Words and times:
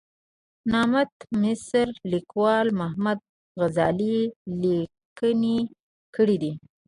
نامت 0.71 1.13
مصري 1.41 1.93
لیکوال 2.11 2.67
محمد 2.79 3.19
غزالي 3.59 4.17
لیکنې 4.61 5.57
کړې 6.15 6.37
دي. 6.43 6.51